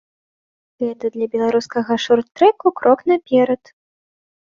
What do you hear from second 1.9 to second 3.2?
шорт-трэку крок